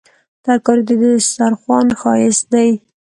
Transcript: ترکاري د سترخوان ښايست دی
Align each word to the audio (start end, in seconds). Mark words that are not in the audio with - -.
ترکاري 0.45 0.83
د 1.01 1.03
سترخوان 1.29 1.87
ښايست 2.01 2.43
دی 2.53 2.69